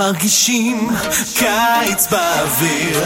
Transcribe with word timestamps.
מרגישים 0.00 0.88
קיץ 1.38 2.08
באוויר. 2.10 3.04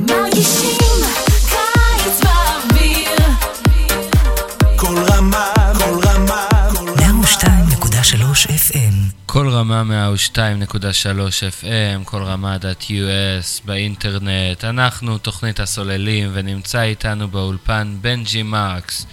מרגישים 0.00 0.96
קיץ 1.50 2.20
באוויר. 2.22 3.18
כל 4.76 4.98
רמה, 5.08 5.52
כל 5.78 6.00
רמה, 6.08 6.48
כל 6.74 6.88
102.3 6.88 8.46
FM 8.46 9.10
כל 9.26 9.48
רמה 9.48 9.82
102.3 10.34 10.82
FM, 11.62 12.04
כל 12.04 12.22
רמה 12.22 12.58
דת 12.58 12.82
US, 12.82 13.60
באינטרנט, 13.64 14.64
אנחנו 14.64 15.18
תוכנית 15.18 15.60
הסוללים, 15.60 16.30
ונמצא 16.32 16.82
איתנו 16.82 17.28
באולפן 17.28 17.96
בנג'י 18.00 18.42
מרקס. 18.42 19.06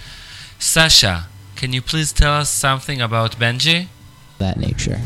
סשה, 0.60 1.18
can 1.58 1.72
you 1.72 1.82
please 1.82 2.12
tell 2.12 2.34
us 2.34 2.48
something 2.48 3.00
about 3.00 3.32
Benji? 3.32 3.88
that 4.38 4.56
nature. 4.58 5.00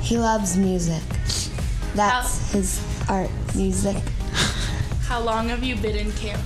He 0.00 0.16
loves 0.16 0.56
music. 0.56 1.02
That's 1.96 2.52
his 2.52 2.80
art, 3.08 3.30
music. 3.56 3.96
How 5.02 5.20
long 5.20 5.48
have 5.48 5.64
you 5.64 5.74
been 5.74 5.96
in 5.96 6.12
camp? 6.12 6.40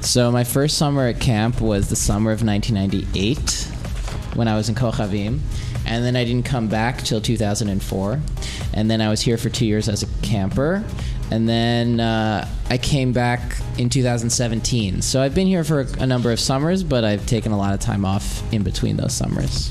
So 0.00 0.32
my 0.32 0.44
first 0.44 0.78
summer 0.78 1.06
at 1.06 1.20
camp 1.20 1.60
was 1.60 1.90
the 1.90 1.96
summer 1.96 2.32
of 2.32 2.42
1998 2.42 3.68
when 4.34 4.48
I 4.48 4.56
was 4.56 4.70
in 4.70 4.74
Kochavim, 4.74 5.40
and 5.84 6.02
then 6.02 6.16
I 6.16 6.24
didn't 6.24 6.46
come 6.46 6.66
back 6.66 7.02
till 7.02 7.20
2004, 7.20 8.20
and 8.72 8.90
then 8.90 9.02
I 9.02 9.10
was 9.10 9.20
here 9.20 9.36
for 9.36 9.50
two 9.50 9.66
years 9.66 9.86
as 9.86 10.02
a 10.02 10.06
camper, 10.22 10.82
and 11.30 11.48
then 11.48 12.00
uh, 12.00 12.48
I 12.68 12.78
came 12.78 13.12
back 13.12 13.56
in 13.78 13.88
2017. 13.88 15.02
So 15.02 15.22
I've 15.22 15.34
been 15.34 15.46
here 15.46 15.64
for 15.64 15.86
a 15.98 16.06
number 16.06 16.32
of 16.32 16.40
summers, 16.40 16.82
but 16.82 17.04
I've 17.04 17.24
taken 17.26 17.52
a 17.52 17.58
lot 17.58 17.72
of 17.72 17.80
time 17.80 18.04
off 18.04 18.42
in 18.52 18.62
between 18.62 18.96
those 18.96 19.12
summers. 19.12 19.70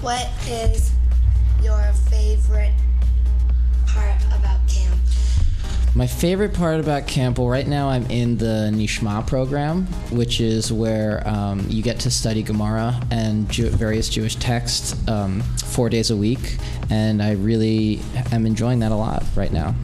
What 0.00 0.28
is 0.48 0.90
your 1.62 1.92
favorite 2.10 2.72
part? 3.86 4.31
My 5.94 6.06
favorite 6.06 6.54
part 6.54 6.80
about 6.80 7.06
camp, 7.06 7.36
well, 7.36 7.48
right 7.48 7.66
now 7.66 7.90
I'm 7.90 8.06
in 8.06 8.38
the 8.38 8.70
Nishma 8.72 9.26
program, 9.26 9.84
which 10.10 10.40
is 10.40 10.72
where 10.72 11.22
um, 11.28 11.66
you 11.68 11.82
get 11.82 12.00
to 12.00 12.10
study 12.10 12.42
Gemara 12.42 12.98
and 13.10 13.46
Jew- 13.50 13.68
various 13.68 14.08
Jewish 14.08 14.36
texts 14.36 14.96
um, 15.06 15.42
four 15.42 15.90
days 15.90 16.10
a 16.10 16.16
week, 16.16 16.56
and 16.88 17.22
I 17.22 17.32
really 17.32 18.00
am 18.32 18.46
enjoying 18.46 18.78
that 18.78 18.90
a 18.90 18.96
lot 18.96 19.22
right 19.36 19.52
now. 19.52 19.74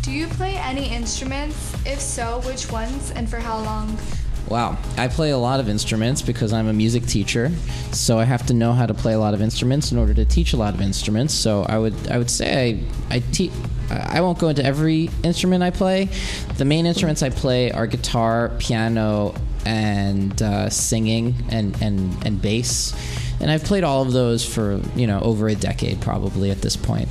Do 0.00 0.10
you 0.10 0.28
play 0.28 0.56
any 0.56 0.88
instruments? 0.88 1.74
If 1.84 2.00
so, 2.00 2.40
which 2.46 2.72
ones 2.72 3.10
and 3.10 3.28
for 3.28 3.40
how 3.40 3.58
long? 3.58 3.98
Wow, 4.48 4.76
I 4.98 5.08
play 5.08 5.30
a 5.30 5.38
lot 5.38 5.58
of 5.58 5.68
instruments 5.68 6.20
because 6.20 6.52
I'm 6.52 6.68
a 6.68 6.72
music 6.72 7.06
teacher, 7.06 7.50
so 7.92 8.18
I 8.18 8.24
have 8.24 8.44
to 8.46 8.54
know 8.54 8.72
how 8.72 8.84
to 8.84 8.92
play 8.92 9.14
a 9.14 9.18
lot 9.18 9.32
of 9.32 9.40
instruments 9.40 9.90
in 9.90 9.98
order 9.98 10.12
to 10.14 10.24
teach 10.24 10.52
a 10.52 10.56
lot 10.56 10.74
of 10.74 10.82
instruments. 10.82 11.32
So 11.32 11.62
I 11.62 11.78
would 11.78 11.94
I 12.10 12.18
would 12.18 12.30
say 12.30 12.82
I 13.10 13.16
I 13.16 13.18
teach. 13.32 13.52
I 13.90 14.22
won't 14.22 14.38
go 14.38 14.48
into 14.48 14.64
every 14.64 15.10
instrument 15.22 15.62
I 15.62 15.70
play. 15.70 16.08
The 16.56 16.64
main 16.64 16.86
instruments 16.86 17.22
I 17.22 17.28
play 17.28 17.70
are 17.70 17.86
guitar, 17.86 18.50
piano, 18.58 19.34
and 19.66 20.40
uh, 20.42 20.70
singing 20.70 21.34
and, 21.50 21.80
and, 21.82 22.26
and 22.26 22.40
bass. 22.40 22.94
And 23.40 23.50
I've 23.50 23.64
played 23.64 23.84
all 23.84 24.02
of 24.02 24.12
those 24.12 24.44
for 24.44 24.80
you 24.94 25.06
know 25.06 25.20
over 25.20 25.48
a 25.48 25.54
decade 25.54 26.00
probably 26.00 26.50
at 26.50 26.62
this 26.62 26.76
point. 26.76 27.08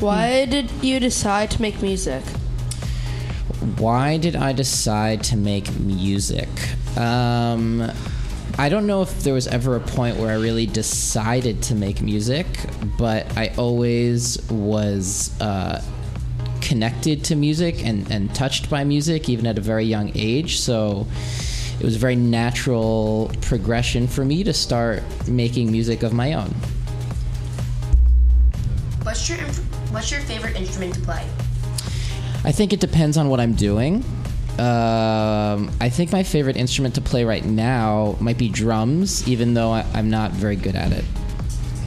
Why 0.00 0.46
did 0.46 0.70
you 0.82 0.98
decide 0.98 1.50
to 1.52 1.62
make 1.62 1.82
music? 1.82 2.22
Why 3.76 4.16
did 4.16 4.36
I 4.36 4.52
decide 4.52 5.22
to 5.24 5.36
make 5.36 5.70
music? 5.78 6.48
Um, 6.96 7.90
I 8.58 8.68
don't 8.68 8.86
know 8.86 9.02
if 9.02 9.22
there 9.22 9.34
was 9.34 9.46
ever 9.46 9.76
a 9.76 9.80
point 9.80 10.16
where 10.16 10.30
I 10.30 10.34
really 10.34 10.66
decided 10.66 11.62
to 11.64 11.74
make 11.74 12.00
music, 12.00 12.46
but 12.96 13.36
I 13.36 13.52
always 13.58 14.40
was 14.50 15.38
uh, 15.40 15.82
connected 16.60 17.24
to 17.26 17.36
music 17.36 17.84
and, 17.84 18.10
and 18.10 18.34
touched 18.34 18.70
by 18.70 18.84
music, 18.84 19.28
even 19.28 19.46
at 19.46 19.58
a 19.58 19.60
very 19.60 19.84
young 19.84 20.10
age. 20.14 20.58
So 20.58 21.06
it 21.78 21.84
was 21.84 21.96
a 21.96 21.98
very 21.98 22.16
natural 22.16 23.30
progression 23.42 24.06
for 24.06 24.24
me 24.24 24.42
to 24.44 24.52
start 24.52 25.02
making 25.28 25.70
music 25.70 26.02
of 26.02 26.12
my 26.12 26.32
own. 26.32 26.54
What's 29.02 29.28
your 29.28 29.38
What's 29.90 30.10
your 30.10 30.20
favorite 30.20 30.56
instrument 30.56 30.94
to 30.94 31.00
play? 31.00 31.26
I 32.44 32.52
think 32.52 32.72
it 32.72 32.80
depends 32.80 33.16
on 33.16 33.28
what 33.28 33.40
I'm 33.40 33.54
doing. 33.54 34.04
Um, 34.58 35.70
I 35.80 35.88
think 35.90 36.12
my 36.12 36.22
favorite 36.22 36.56
instrument 36.56 36.94
to 36.96 37.00
play 37.00 37.24
right 37.24 37.44
now 37.44 38.16
might 38.20 38.38
be 38.38 38.48
drums, 38.48 39.26
even 39.28 39.54
though 39.54 39.72
I, 39.72 39.86
I'm 39.94 40.10
not 40.10 40.32
very 40.32 40.56
good 40.56 40.74
at 40.74 40.92
it. 40.92 41.04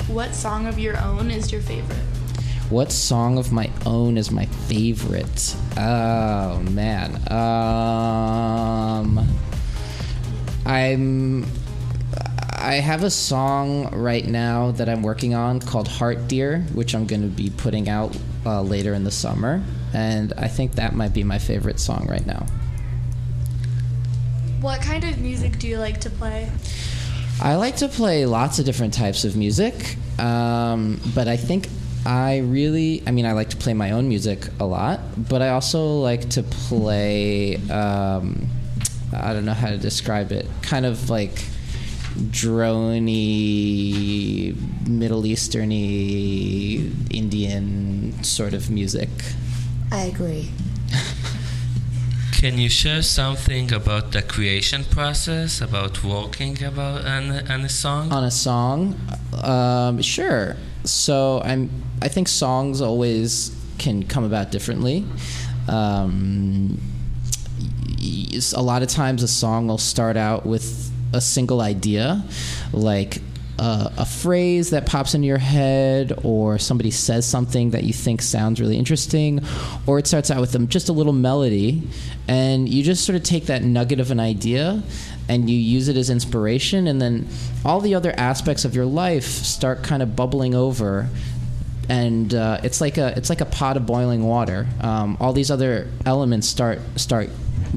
What 0.08 0.34
song 0.36 0.68
of 0.68 0.78
your 0.80 0.97
own 1.00 1.31
is 1.31 1.52
your 1.52 1.62
favorite? 1.62 1.97
What 2.69 2.92
song 2.92 3.38
of 3.38 3.52
my 3.52 3.69
own 3.86 4.18
is 4.18 4.31
my 4.31 4.46
favorite? 4.46 5.56
Oh 5.78 6.59
man, 6.72 7.16
um, 7.31 9.28
I'm. 10.66 11.46
I 12.58 12.75
have 12.75 13.03
a 13.03 13.09
song 13.09 13.90
right 13.94 14.25
now 14.25 14.72
that 14.72 14.88
I'm 14.88 15.03
working 15.03 15.34
on 15.34 15.59
called 15.59 15.88
Heart 15.88 16.28
Dear, 16.28 16.62
which 16.74 16.96
I'm 16.96 17.06
going 17.06 17.22
to 17.22 17.28
be 17.28 17.50
putting 17.50 17.90
out 17.90 18.18
uh, 18.46 18.62
later 18.62 18.94
in 18.94 19.03
the 19.03 19.12
summer, 19.12 19.62
and 19.94 20.34
I 20.38 20.48
think 20.48 20.74
that 20.74 20.94
might 20.94 21.14
be 21.14 21.24
my 21.24 21.40
favorite 21.40 21.80
song 21.80 22.08
right 22.09 22.26
now. 22.26 22.46
What 24.62 24.81
kind 24.81 25.04
of 25.04 25.20
music 25.20 25.59
do 25.59 25.68
you 25.68 25.78
like 25.78 26.00
to 26.02 26.09
play? 26.09 26.50
I 27.42 27.56
like 27.56 27.78
to 27.78 27.88
play 27.88 28.26
lots 28.26 28.59
of 28.59 28.66
different 28.66 28.94
types 28.94 29.26
of 29.26 29.36
music, 29.36 29.98
um, 30.20 31.02
but 31.14 31.28
I 31.28 31.36
think 31.36 31.68
I 32.06 32.40
really, 32.40 33.02
I 33.08 33.12
mean, 33.12 33.26
I 33.26 33.31
like 33.31 33.50
to 33.50 33.58
play 33.58 33.74
my 33.74 33.92
own 33.92 34.08
music 34.08 34.48
a 34.59 34.66
lot, 34.66 35.00
but 35.18 35.42
I 35.42 35.50
also 35.50 36.00
like 36.00 36.30
to 36.31 36.44
play, 36.44 37.56
um, 37.70 38.48
I 39.14 39.34
don't 39.34 39.46
know 39.46 39.54
how 39.54 39.70
to 39.70 39.78
describe 39.78 40.31
it, 40.31 40.48
kind 40.62 40.86
of 40.86 41.10
like 41.10 41.44
drony, 42.30 43.25
Middle 44.88 45.24
Easterny, 45.24 46.92
Indian 47.14 48.24
sort 48.24 48.54
of 48.54 48.70
music. 48.70 49.10
I 49.94 50.06
agree. 50.14 50.50
Can 52.34 52.58
you 52.58 52.68
share 52.70 53.02
something 53.04 53.72
about 53.72 54.12
the 54.12 54.22
creation 54.22 54.84
process, 54.84 55.62
about 55.62 56.04
working 56.04 56.62
about 56.64 57.06
on, 57.06 57.31
on 57.50 57.62
a 57.62 57.70
song? 57.70 58.12
on 58.12 58.24
a 58.26 58.31
song 58.31 58.96
um, 59.42 60.02
sure 60.02 60.58
so 60.84 61.42
i'm 61.46 61.70
i 62.02 62.09
think 62.09 62.28
songs 62.28 62.81
always 62.81 63.56
can 63.78 64.04
come 64.04 64.26
about 64.26 64.52
differently 64.52 65.06
um, 65.70 66.78
y- 68.02 68.40
a 68.54 68.62
lot 68.62 68.81
of 68.84 68.90
times 68.90 69.24
a 69.24 69.28
song 69.28 69.68
will 69.68 69.78
start 69.78 70.18
out 70.18 70.46
with 70.46 70.92
a 71.14 71.22
single 71.22 71.62
idea 71.62 72.22
like 72.74 73.22
a 73.59 74.06
phrase 74.06 74.72
that 74.72 74.86
pops 74.86 75.14
into 75.14 75.28
your 75.28 75.38
head 75.38 76.12
or 76.24 76.58
somebody 76.58 76.91
says 76.91 77.25
something 77.25 77.69
that 77.72 77.84
you 77.84 77.94
think 77.94 78.22
sounds 78.22 78.59
really 78.59 78.78
interesting 78.78 79.40
or 79.86 80.00
it 80.00 80.08
starts 80.08 80.31
out 80.31 80.41
with 80.41 80.52
them 80.52 80.68
just 80.68 80.90
a 80.90 80.94
little 80.94 81.14
melody 81.14 81.84
and 82.28 82.68
you 82.68 82.84
just 82.84 83.06
sort 83.06 83.16
of 83.16 83.24
take 83.24 83.46
that 83.46 83.63
nugget 83.63 84.00
of 84.00 84.12
an 84.12 84.19
idea 84.19 84.81
and 85.30 85.50
you 85.50 85.56
use 85.56 85.88
it 85.88 85.96
as 85.96 86.09
inspiration 86.09 86.88
and 86.88 87.02
then 87.02 87.28
all 87.63 87.80
the 87.80 87.94
other 87.94 88.13
aspects 88.18 88.66
of 88.66 88.75
your 88.75 88.86
life 88.86 89.24
start 89.24 89.84
kind 89.84 90.02
of 90.02 90.16
bubbling 90.16 90.56
over 90.56 91.08
and 91.90 92.34
uh, 92.34 92.59
it's 92.63 92.80
like 92.81 92.97
a 92.97 93.13
it's 93.18 93.30
like 93.30 93.42
a 93.42 93.46
pot 93.46 93.75
of 93.75 93.86
boiling 93.86 94.24
water. 94.24 94.66
Um, 94.80 95.18
all 95.19 95.34
these 95.34 95.52
other 95.52 95.90
elements 96.06 96.47
start 96.47 96.80
start 96.96 97.30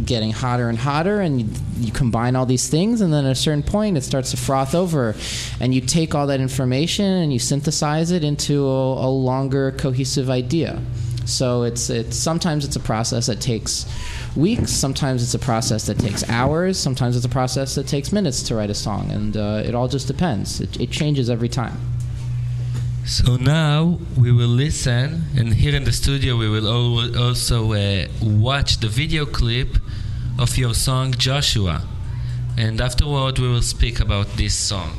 getting 0.05 0.33
hotter 0.33 0.69
and 0.69 0.79
hotter, 0.79 1.21
and 1.21 1.41
you, 1.41 1.49
you 1.79 1.93
combine 1.93 2.37
all 2.37 2.47
these 2.47 2.69
things, 2.69 3.01
and 3.01 3.13
then 3.13 3.25
at 3.25 3.33
a 3.33 3.35
certain 3.35 3.63
point, 3.63 3.97
it 3.97 4.03
starts 4.03 4.31
to 4.33 4.37
froth 4.37 4.75
over, 4.75 5.15
and 5.61 5.75
you 5.75 5.81
take 5.81 6.15
all 6.15 6.27
that 6.27 6.41
information 6.41 7.05
and 7.05 7.33
you 7.33 7.39
synthesize 7.39 8.11
it 8.11 8.23
into 8.23 8.67
a, 8.67 9.07
a 9.07 9.11
longer, 9.11 9.73
cohesive 9.73 10.29
idea. 10.29 10.81
So 11.25 11.65
it's 11.65 11.91
it's 11.91 12.17
sometimes 12.17 12.65
it's 12.65 12.77
a 12.77 12.81
process 12.81 13.27
that 13.27 13.41
takes 13.41 13.87
weeks, 14.37 14.71
sometimes 14.71 15.23
it's 15.23 15.35
a 15.35 15.45
process 15.45 15.87
that 15.87 15.99
takes 15.99 16.29
hours, 16.29 16.79
sometimes 16.79 17.17
it's 17.17 17.25
a 17.25 17.29
process 17.29 17.75
that 17.75 17.89
takes 17.89 18.13
minutes 18.13 18.43
to 18.45 18.55
write 18.55 18.71
a 18.71 18.75
song, 18.75 19.11
and 19.11 19.37
uh, 19.37 19.63
it 19.65 19.75
all 19.75 19.89
just 19.89 20.07
depends. 20.07 20.61
It, 20.61 20.81
it 20.81 20.91
changes 20.91 21.29
every 21.29 21.49
time. 21.49 21.81
So 23.07 23.37
now 23.37 23.99
we 24.19 24.33
will 24.33 24.49
listen, 24.49 25.25
and 25.37 25.55
here 25.55 25.75
in 25.75 25.85
the 25.85 25.93
studio 25.93 26.37
we 26.37 26.49
will 26.49 26.69
also 26.69 27.73
uh, 27.73 28.07
watch 28.21 28.79
the 28.79 28.89
video 28.89 29.25
clip 29.25 29.79
of 30.39 30.59
your 30.59 30.75
song 30.75 31.13
Joshua, 31.13 31.83
and 32.59 32.81
afterward 32.81 33.39
we 33.39 33.49
will 33.49 33.63
speak 33.63 34.01
about 34.01 34.27
this 34.37 34.55
song. 34.55 34.93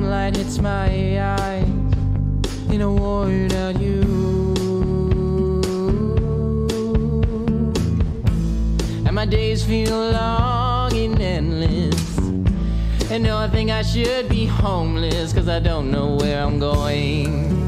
sunlight 0.00 0.36
hits 0.36 0.58
my 0.60 1.20
eyes 1.20 1.64
in 2.70 2.80
a 2.82 2.92
war 2.92 3.26
without 3.26 3.80
you. 3.80 4.00
And 9.04 9.12
my 9.12 9.26
days 9.26 9.64
feel 9.64 10.10
long 10.12 10.92
and 10.92 11.20
endless. 11.20 12.18
And 13.10 13.24
now 13.24 13.38
I 13.38 13.48
think 13.48 13.70
I 13.70 13.82
should 13.82 14.28
be 14.28 14.46
homeless, 14.46 15.32
cause 15.32 15.48
I 15.48 15.58
don't 15.58 15.90
know 15.90 16.14
where 16.16 16.44
I'm 16.44 16.60
going. 16.60 17.67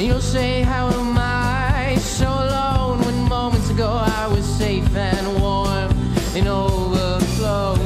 And 0.00 0.08
you'll 0.08 0.18
say, 0.22 0.62
How 0.62 0.88
am 0.88 1.18
I 1.18 1.94
so 1.96 2.26
alone 2.26 3.00
when 3.02 3.28
moments 3.28 3.68
ago 3.68 3.86
I 3.86 4.28
was 4.28 4.46
safe 4.46 4.96
and 4.96 5.42
warm 5.42 5.90
and 6.34 6.48
overflowing? 6.48 7.82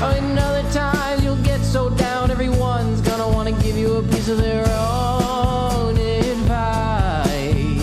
Oh, 0.00 0.14
and 0.16 0.38
other 0.38 0.70
times 0.70 1.24
you'll 1.24 1.42
get 1.42 1.60
so 1.62 1.90
down, 1.90 2.30
everyone's 2.30 3.00
gonna 3.00 3.28
wanna 3.28 3.50
give 3.60 3.76
you 3.76 3.96
a 3.96 4.02
piece 4.04 4.28
of 4.28 4.38
their 4.38 4.64
own 4.68 5.98
advice. 5.98 7.82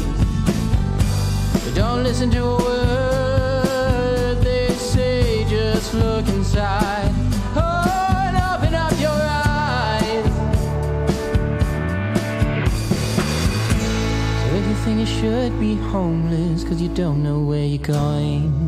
But 1.66 1.76
don't 1.76 2.02
listen 2.02 2.32
to 2.32 2.42
a 2.42 2.58
word 2.64 4.42
they 4.42 4.70
say, 4.70 5.44
just 5.50 5.94
look 5.94 6.26
inside. 6.30 7.15
Be 15.60 15.76
homeless, 15.76 16.64
cause 16.64 16.82
you 16.82 16.90
don't 16.90 17.24
know 17.24 17.40
where 17.40 17.66
you're 17.66 17.78
going. 17.78 18.65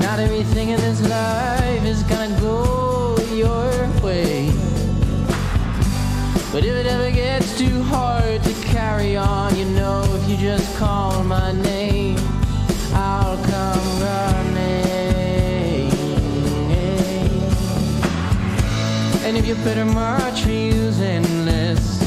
Not 0.00 0.18
everything 0.18 0.70
in 0.70 0.80
this 0.80 1.00
life 1.08 1.84
is 1.84 2.02
gonna 2.04 2.40
go 2.40 3.16
your 3.32 3.70
way. 4.02 4.50
But 6.52 6.64
if 6.64 6.74
it 6.74 6.86
ever 6.86 7.10
gets 7.10 7.56
too 7.56 7.82
hard 7.82 8.42
to 8.42 8.52
carry 8.64 9.16
on, 9.16 9.56
you 9.56 9.66
know, 9.66 10.02
if 10.16 10.28
you 10.28 10.36
just 10.36 10.76
call 10.76 11.22
my 11.22 11.52
name, 11.52 12.18
I'll 12.92 13.36
come 13.44 14.00
running. 14.00 15.90
And 19.24 19.36
if 19.36 19.46
your 19.46 19.56
bitter 19.64 19.84
march 19.84 20.42
feels 20.42 20.98
endless, 21.00 22.02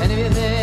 and 0.00 0.10
if 0.10 0.18
you 0.18 0.30
think 0.30 0.55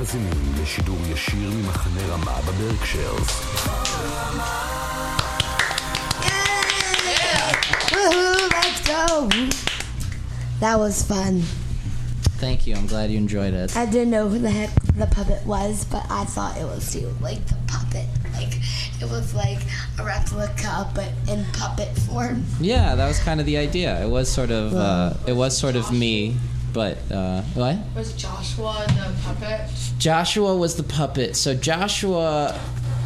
מאזינים 0.00 0.54
לשידור 0.62 0.98
ישיר 1.12 1.50
ממחנה 1.50 2.00
רמה 2.08 2.40
בברקשיירס. 2.46 3.40
Woohoo, 7.92 8.48
let's 8.56 8.80
go. 8.86 9.28
That 10.60 10.78
was 10.78 11.02
fun. 11.02 11.42
Thank 12.38 12.66
you. 12.66 12.74
I'm 12.76 12.86
glad 12.86 13.10
you 13.10 13.18
enjoyed 13.18 13.54
it. 13.54 13.76
I 13.76 13.86
didn't 13.86 14.10
know 14.10 14.28
who 14.28 14.38
the 14.38 14.50
heck 14.50 14.70
the 14.96 15.06
puppet 15.06 15.44
was, 15.46 15.84
but 15.84 16.04
I 16.10 16.24
thought 16.24 16.56
it 16.58 16.64
was 16.64 16.94
you. 16.94 17.08
Like 17.20 17.44
the 17.46 17.56
puppet. 17.66 18.06
Like 18.34 18.54
it 19.00 19.08
was 19.10 19.34
like 19.34 19.60
a 19.98 20.04
replica, 20.04 20.90
but 20.94 21.10
in 21.28 21.44
puppet 21.52 21.96
form. 22.06 22.44
Yeah, 22.60 22.94
that 22.94 23.06
was 23.08 23.18
kind 23.20 23.40
of 23.40 23.46
the 23.46 23.56
idea. 23.56 24.02
It 24.04 24.08
was 24.08 24.30
sort 24.30 24.50
of 24.50 24.74
uh, 24.74 25.14
it 25.26 25.32
was 25.32 25.56
sort 25.56 25.76
of 25.76 25.90
me, 25.92 26.36
but 26.73 26.97
uh, 27.11 27.41
what? 27.53 27.77
Was 27.95 28.13
Joshua 28.13 28.85
the 28.87 29.13
puppet? 29.23 29.69
Joshua 29.97 30.55
was 30.55 30.75
the 30.75 30.83
puppet. 30.83 31.35
So 31.35 31.53
Joshua 31.53 32.59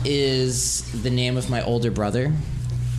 is 0.03 1.01
the 1.03 1.10
name 1.10 1.38
of 1.38 1.50
my 1.50 1.63
older 1.63 1.91
brother, 1.91 2.34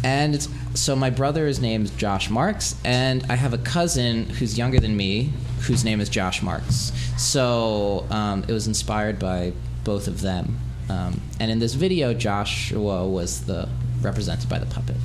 and 0.02 0.34
it's, 0.34 0.48
so 0.74 0.96
my 0.96 1.10
brother 1.10 1.46
is 1.46 1.60
named 1.60 1.96
Josh 1.98 2.28
Marks, 2.30 2.76
and 2.84 3.24
I 3.28 3.36
have 3.36 3.54
a 3.54 3.58
cousin 3.58 4.28
who's 4.28 4.58
younger 4.58 4.80
than 4.80 4.96
me, 4.96 5.32
whose 5.66 5.84
name 5.84 6.00
is 6.00 6.08
Josh 6.08 6.42
Marks. 6.42 6.92
So 7.16 8.06
um, 8.10 8.44
it 8.46 8.52
was 8.52 8.66
inspired 8.66 9.18
by 9.18 9.52
both 9.84 10.08
of 10.08 10.20
them. 10.20 10.58
Um, 10.88 11.20
and 11.40 11.50
in 11.50 11.58
this 11.58 11.74
video, 11.74 12.14
Joshua 12.14 13.06
was 13.08 13.44
the 13.44 13.68
represented 14.02 14.48
by 14.48 14.58
the 14.58 14.66
puppet. 14.66 14.96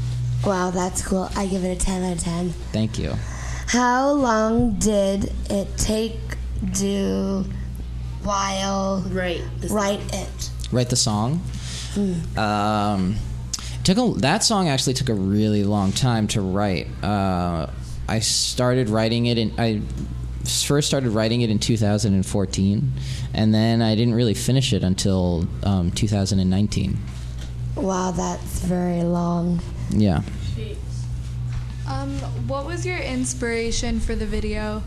Wow, 0.45 0.71
that's 0.71 1.05
cool. 1.05 1.29
I 1.35 1.45
give 1.45 1.63
it 1.63 1.81
a 1.81 1.85
10 1.85 2.03
out 2.03 2.13
of 2.13 2.19
10. 2.19 2.49
Thank 2.71 2.97
you. 2.97 3.13
How 3.71 4.11
long 4.11 4.73
did 4.79 5.31
it 5.49 5.77
take 5.77 6.19
to 6.73 7.45
while 8.21 8.99
Right. 9.09 9.41
write 9.69 10.01
it? 10.13 10.49
write 10.73 10.89
the 10.89 10.97
song. 10.97 11.41
Um, 12.35 13.15
took 13.85 13.97
a, 13.97 14.13
that 14.19 14.43
song 14.43 14.67
actually 14.67 14.95
took 14.95 15.07
a 15.07 15.13
really 15.13 15.63
long 15.63 15.93
time 15.93 16.27
to 16.27 16.41
write. 16.41 16.87
Uh, 17.01 17.67
I 18.09 18.19
started 18.19 18.89
writing 18.89 19.27
it 19.27 19.37
in 19.37 19.53
I 19.57 19.81
first 20.65 20.89
started 20.89 21.11
writing 21.11 21.39
it 21.39 21.49
in 21.49 21.57
2014, 21.57 22.91
and 23.33 23.53
then 23.53 23.81
I 23.81 23.95
didn't 23.95 24.15
really 24.15 24.33
finish 24.33 24.73
it 24.73 24.83
until 24.83 25.47
um, 25.63 25.91
2019. 25.91 26.97
Wow, 27.77 28.11
that's 28.11 28.59
very 28.59 29.03
long. 29.03 29.61
Yeah. 29.91 30.23
Um, 31.91 32.09
what 32.47 32.65
was 32.65 32.85
your 32.85 32.97
inspiration 32.97 33.99
for 33.99 34.15
the 34.15 34.25
video? 34.25 34.81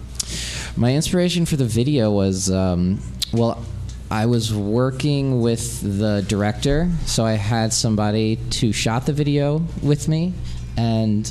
My 0.75 0.95
inspiration 0.95 1.45
for 1.45 1.57
the 1.57 1.67
video 1.67 2.11
was, 2.11 2.51
um, 2.51 2.99
well, 3.31 3.63
I 4.11 4.25
was 4.25 4.55
working 4.55 5.43
with 5.43 5.83
the 5.99 6.25
director, 6.27 6.91
so 7.05 7.27
I 7.27 7.33
had 7.33 7.75
somebody 7.75 8.37
to 8.51 8.73
shot 8.73 9.05
the 9.05 9.13
video 9.13 9.63
with 9.83 10.09
me, 10.09 10.33
and 10.79 11.31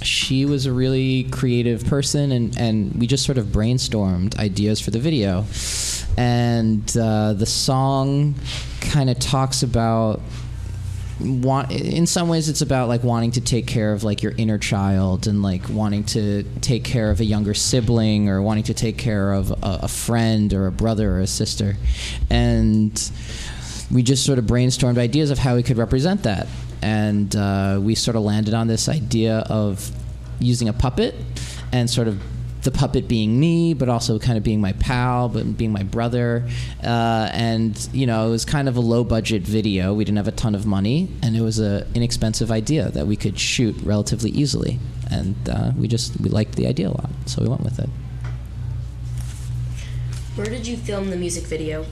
she 0.00 0.46
was 0.46 0.64
a 0.64 0.72
really 0.72 1.24
creative 1.24 1.84
person, 1.84 2.32
and, 2.32 2.58
and 2.58 2.94
we 2.94 3.06
just 3.06 3.26
sort 3.26 3.36
of 3.36 3.46
brainstormed 3.46 4.38
ideas 4.38 4.80
for 4.80 4.92
the 4.92 4.98
video. 4.98 5.44
And 6.16 6.96
uh, 6.96 7.34
the 7.34 7.46
song 7.46 8.34
kind 8.80 9.10
of 9.10 9.18
talks 9.18 9.62
about 9.62 10.22
want 11.20 11.70
in 11.70 12.06
some 12.06 12.28
ways 12.28 12.48
it's 12.48 12.62
about 12.62 12.88
like 12.88 13.02
wanting 13.02 13.30
to 13.32 13.40
take 13.40 13.66
care 13.66 13.92
of 13.92 14.04
like 14.04 14.22
your 14.22 14.32
inner 14.36 14.58
child 14.58 15.26
and 15.26 15.42
like 15.42 15.68
wanting 15.68 16.04
to 16.04 16.44
take 16.60 16.84
care 16.84 17.10
of 17.10 17.20
a 17.20 17.24
younger 17.24 17.54
sibling 17.54 18.28
or 18.28 18.40
wanting 18.40 18.64
to 18.64 18.74
take 18.74 18.96
care 18.96 19.32
of 19.32 19.50
a, 19.50 19.80
a 19.82 19.88
friend 19.88 20.52
or 20.54 20.66
a 20.66 20.72
brother 20.72 21.16
or 21.16 21.20
a 21.20 21.26
sister. 21.26 21.76
And 22.30 23.10
we 23.90 24.02
just 24.02 24.24
sort 24.24 24.38
of 24.38 24.46
brainstormed 24.46 24.98
ideas 24.98 25.30
of 25.30 25.38
how 25.38 25.56
we 25.56 25.62
could 25.62 25.76
represent 25.76 26.22
that. 26.22 26.46
And 26.82 27.34
uh, 27.36 27.78
we 27.82 27.94
sort 27.94 28.16
of 28.16 28.22
landed 28.22 28.54
on 28.54 28.66
this 28.66 28.88
idea 28.88 29.38
of 29.50 29.90
using 30.38 30.68
a 30.68 30.72
puppet 30.72 31.14
and 31.72 31.88
sort 31.90 32.08
of 32.08 32.22
the 32.62 32.70
puppet 32.70 33.08
being 33.08 33.38
me, 33.38 33.74
but 33.74 33.88
also 33.88 34.18
kind 34.18 34.36
of 34.36 34.44
being 34.44 34.60
my 34.60 34.72
pal, 34.74 35.28
but 35.28 35.56
being 35.56 35.72
my 35.72 35.82
brother. 35.82 36.48
Uh, 36.82 37.28
and 37.32 37.88
you 37.92 38.06
know, 38.06 38.28
it 38.28 38.30
was 38.30 38.44
kind 38.44 38.68
of 38.68 38.76
a 38.76 38.80
low 38.80 39.04
budget 39.04 39.42
video. 39.42 39.94
We 39.94 40.04
didn't 40.04 40.18
have 40.18 40.28
a 40.28 40.32
ton 40.32 40.54
of 40.54 40.66
money, 40.66 41.08
and 41.22 41.36
it 41.36 41.42
was 41.42 41.58
an 41.58 41.86
inexpensive 41.94 42.50
idea 42.50 42.90
that 42.90 43.06
we 43.06 43.16
could 43.16 43.38
shoot 43.38 43.76
relatively 43.82 44.30
easily. 44.30 44.78
And 45.10 45.36
uh, 45.48 45.72
we 45.76 45.88
just 45.88 46.20
we 46.20 46.28
liked 46.28 46.56
the 46.56 46.66
idea 46.66 46.88
a 46.88 46.92
lot, 46.92 47.10
so 47.26 47.42
we 47.42 47.48
went 47.48 47.62
with 47.62 47.78
it. 47.78 47.88
Where 50.36 50.48
did 50.48 50.66
you 50.66 50.76
film 50.76 51.10
the 51.10 51.16
music 51.16 51.44
video? 51.44 51.84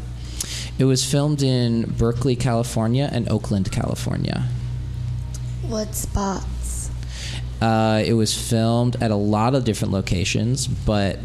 It 0.78 0.84
was 0.84 1.04
filmed 1.04 1.42
in 1.42 1.82
Berkeley, 1.98 2.36
California, 2.36 3.10
and 3.12 3.28
Oakland, 3.28 3.72
California. 3.72 4.44
What 5.66 5.94
spots? 5.94 6.77
Uh, 7.60 8.02
it 8.04 8.12
was 8.12 8.36
filmed 8.36 9.02
at 9.02 9.10
a 9.10 9.16
lot 9.16 9.54
of 9.54 9.64
different 9.64 9.92
locations, 9.92 10.66
but 10.66 11.18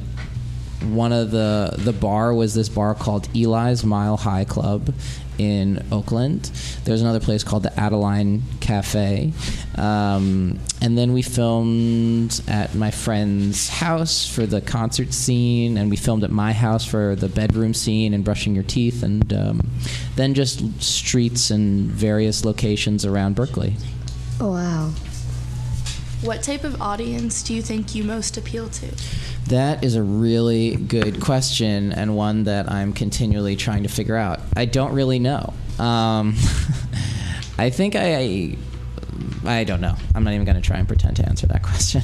one 0.81 1.13
of 1.13 1.31
the 1.31 1.73
the 1.77 1.93
bar 1.93 2.33
was 2.33 2.53
this 2.53 2.69
bar 2.69 2.93
called 2.93 3.27
Eli's 3.35 3.85
Mile 3.85 4.17
High 4.17 4.43
Club 4.43 4.93
in 5.37 5.83
Oakland. 5.91 6.51
There's 6.83 7.01
another 7.01 7.19
place 7.19 7.43
called 7.43 7.63
the 7.63 7.79
Adeline 7.79 8.43
Cafe, 8.59 9.31
um, 9.75 10.59
and 10.81 10.97
then 10.97 11.13
we 11.13 11.21
filmed 11.21 12.41
at 12.47 12.75
my 12.75 12.91
friend's 12.91 13.69
house 13.69 14.27
for 14.27 14.45
the 14.45 14.61
concert 14.61 15.13
scene, 15.13 15.77
and 15.77 15.89
we 15.89 15.95
filmed 15.95 16.23
at 16.23 16.31
my 16.31 16.51
house 16.51 16.85
for 16.85 17.15
the 17.15 17.29
bedroom 17.29 17.73
scene 17.73 18.13
and 18.13 18.23
brushing 18.23 18.53
your 18.53 18.63
teeth, 18.63 19.03
and 19.03 19.31
um, 19.33 19.61
then 20.15 20.33
just 20.33 20.81
streets 20.81 21.49
and 21.49 21.89
various 21.89 22.43
locations 22.45 23.05
around 23.05 23.35
Berkeley. 23.35 23.75
Oh, 24.39 24.51
wow. 24.51 24.91
What 26.23 26.41
type 26.41 26.63
of 26.63 26.81
audience 26.81 27.43
do 27.43 27.53
you 27.53 27.61
think 27.61 27.93
you 27.93 28.03
most 28.05 28.37
appeal 28.37 28.69
to? 28.69 28.87
That 29.47 29.83
is 29.83 29.95
a 29.95 30.01
really 30.03 30.75
good 30.77 31.21
question 31.21 31.91
and 31.91 32.15
one 32.15 32.45
that 32.45 32.71
I'm 32.71 32.93
continually 32.93 33.57
trying 33.57 33.83
to 33.83 33.89
figure 33.89 34.15
out. 34.15 34.39
I 34.55 34.63
don't 34.63 34.93
really 34.93 35.19
know. 35.19 35.53
Um, 35.79 36.35
I 37.57 37.69
think 37.69 37.97
I, 37.97 38.15
I, 38.15 38.57
I 39.59 39.63
don't 39.65 39.81
know. 39.81 39.95
I'm 40.15 40.23
not 40.23 40.33
even 40.33 40.45
going 40.45 40.55
to 40.55 40.61
try 40.61 40.77
and 40.77 40.87
pretend 40.87 41.17
to 41.17 41.25
answer 41.27 41.45
that 41.47 41.61
question. 41.61 42.03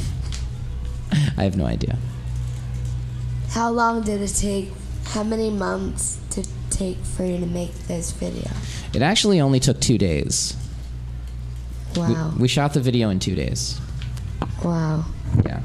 I 1.38 1.44
have 1.44 1.56
no 1.56 1.66
idea. 1.66 1.98
How 3.52 3.72
long 3.72 4.02
did 4.02 4.22
it 4.22 4.36
take? 4.36 4.70
How 5.06 5.24
many 5.24 5.50
months 5.50 6.20
to 6.32 6.46
take 6.70 6.98
for 6.98 7.24
you 7.24 7.38
to 7.40 7.46
make 7.46 7.74
this 7.88 8.12
video? 8.12 8.52
It 8.94 9.02
actually 9.02 9.40
only 9.40 9.62
took 9.62 9.80
two 9.80 9.98
days. 9.98 10.58
We- 11.96 12.02
Wow. 12.02 12.34
We, 12.38 12.48
shot 12.48 12.74
the 12.74 12.82
video 12.82 13.10
in 13.10 13.20
two 13.20 13.34
days. 13.34 13.80
Wow. 14.64 15.06
Yeah. 15.46 15.62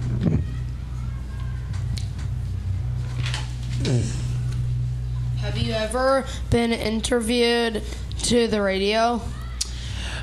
Have 5.39 5.59
you 5.59 5.73
ever 5.73 6.25
been 6.51 6.73
interviewed 6.73 7.83
to 8.23 8.47
the 8.47 8.63
radio? 8.63 9.21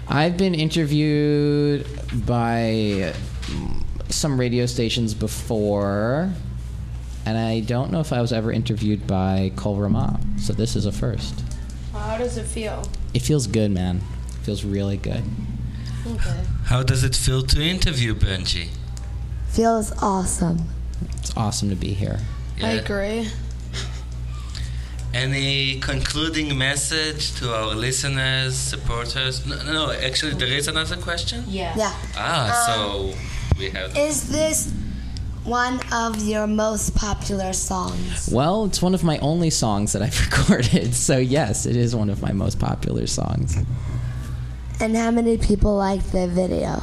I've 0.07 0.37
been 0.37 0.55
interviewed 0.55 1.85
by 2.25 3.13
some 4.09 4.39
radio 4.39 4.65
stations 4.65 5.13
before, 5.13 6.33
and 7.25 7.37
I 7.37 7.59
don't 7.61 7.91
know 7.91 7.99
if 7.99 8.11
I 8.11 8.21
was 8.21 8.33
ever 8.33 8.51
interviewed 8.51 9.05
by 9.05 9.51
Kol 9.55 9.75
Ramah. 9.75 10.19
So 10.37 10.53
this 10.53 10.75
is 10.75 10.85
a 10.85 10.91
first. 10.91 11.43
How 11.93 12.17
does 12.17 12.37
it 12.37 12.45
feel? 12.45 12.87
It 13.13 13.21
feels 13.21 13.47
good, 13.47 13.71
man. 13.71 14.01
It 14.29 14.45
feels 14.45 14.63
really 14.63 14.97
good. 14.97 15.23
Okay. 16.07 16.43
How 16.65 16.83
does 16.83 17.03
it 17.03 17.15
feel 17.15 17.43
to 17.43 17.61
interview 17.61 18.15
Benji? 18.15 18.69
Feels 19.49 19.91
awesome. 20.01 20.69
It's 21.17 21.35
awesome 21.37 21.69
to 21.69 21.75
be 21.75 21.93
here. 21.93 22.19
I 22.61 22.71
agree. 22.71 23.27
Any 25.13 25.79
concluding 25.81 26.57
message 26.57 27.33
to 27.35 27.53
our 27.53 27.75
listeners, 27.75 28.55
supporters? 28.55 29.45
No, 29.45 29.57
no, 29.63 29.73
no, 29.73 29.91
actually, 29.91 30.33
there 30.35 30.47
is 30.47 30.67
another 30.69 30.95
question. 30.95 31.43
Yeah. 31.47 31.73
Yeah. 31.75 31.93
Ah, 32.15 32.63
so 32.65 33.13
we 33.59 33.69
have. 33.71 33.97
Is 33.97 34.29
this 34.29 34.71
one 35.43 35.81
of 35.91 36.23
your 36.23 36.47
most 36.47 36.95
popular 36.95 37.51
songs? 37.51 38.29
Well, 38.31 38.65
it's 38.65 38.81
one 38.81 38.93
of 38.93 39.03
my 39.03 39.17
only 39.19 39.49
songs 39.49 39.91
that 39.93 40.01
I've 40.01 40.19
recorded, 40.31 40.93
so 40.95 41.17
yes, 41.17 41.65
it 41.65 41.75
is 41.75 41.93
one 41.93 42.09
of 42.09 42.21
my 42.21 42.31
most 42.31 42.57
popular 42.59 43.05
songs. 43.05 43.57
And 44.81 44.97
how 44.97 45.11
many 45.11 45.37
people 45.37 45.75
like 45.75 46.01
the 46.11 46.27
video? 46.27 46.81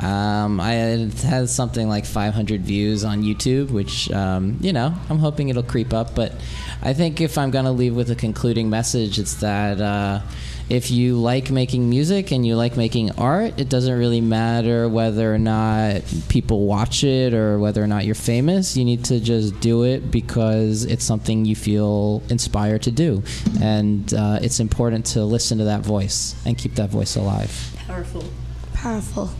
Um, 0.00 0.60
I 0.60 0.74
it 0.74 1.22
has 1.22 1.52
something 1.52 1.88
like 1.88 2.04
500 2.04 2.60
views 2.60 3.04
on 3.04 3.22
YouTube, 3.22 3.70
which 3.70 4.10
um, 4.12 4.58
you 4.60 4.70
know 4.72 4.94
I'm 5.08 5.18
hoping 5.18 5.48
it'll 5.48 5.62
creep 5.62 5.94
up. 5.94 6.14
But 6.14 6.34
I 6.82 6.92
think 6.92 7.22
if 7.22 7.38
I'm 7.38 7.50
gonna 7.50 7.72
leave 7.72 7.96
with 7.96 8.10
a 8.10 8.14
concluding 8.14 8.68
message, 8.68 9.18
it's 9.18 9.36
that 9.36 9.80
uh, 9.80 10.20
if 10.68 10.90
you 10.90 11.16
like 11.18 11.50
making 11.50 11.88
music 11.88 12.30
and 12.30 12.46
you 12.46 12.54
like 12.56 12.76
making 12.76 13.12
art, 13.12 13.58
it 13.58 13.68
doesn't 13.68 13.98
really 13.98 14.20
matter 14.20 14.88
whether 14.88 15.34
or 15.34 15.38
not 15.38 16.02
people 16.28 16.66
watch 16.66 17.04
it 17.04 17.32
or 17.32 17.58
whether 17.58 17.82
or 17.82 17.86
not 17.86 18.04
you're 18.04 18.14
famous. 18.14 18.76
You 18.76 18.84
need 18.84 19.04
to 19.06 19.18
just 19.20 19.58
do 19.60 19.84
it 19.84 20.10
because 20.10 20.84
it's 20.84 21.04
something 21.04 21.44
you 21.44 21.56
feel 21.56 22.22
inspired 22.28 22.82
to 22.82 22.90
do, 22.90 23.22
and 23.60 24.12
uh, 24.12 24.38
it's 24.42 24.60
important 24.60 25.06
to 25.06 25.24
listen 25.24 25.58
to 25.58 25.64
that 25.64 25.80
voice 25.80 26.34
and 26.44 26.56
keep 26.56 26.74
that 26.74 26.90
voice 26.90 27.16
alive. 27.16 27.74
Powerful. 27.86 28.24
Powerful. 28.74 29.30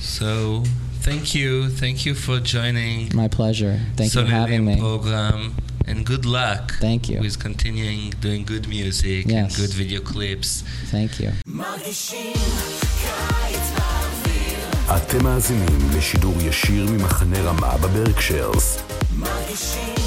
So, 0.00 0.62
thank 1.00 1.34
you. 1.34 1.68
Thank 1.68 2.06
you 2.06 2.14
for 2.14 2.38
joining. 2.38 3.14
My 3.14 3.28
pleasure. 3.28 3.80
Thank 3.96 4.14
you 4.14 4.22
for 4.22 4.26
having 4.26 4.64
me. 4.64 4.78
program 4.78 5.54
And 5.87 6.05
good 6.05 6.25
luck. 6.25 6.63
Thank 6.79 7.09
you. 7.09 7.19
With 7.25 7.37
continuing 7.47 8.01
doing 8.25 8.43
good 8.53 8.65
music 8.67 9.21
Yes. 9.25 9.33
and 9.41 9.47
good 9.61 9.73
video 9.81 9.99
clips. 10.11 10.49
Thank 10.91 11.11
you. 11.21 11.29
מרגישים 11.45 12.33
קיץ 13.01 13.67
באוויר. 13.75 14.59
אתם 14.97 15.23
מאזינים 15.23 15.89
לשידור 15.97 16.35
ישיר 16.41 16.85
ממחנה 16.91 17.39
רמה 17.39 17.77
בברקשיירס. 17.77 18.77
מרגישים 19.17 20.04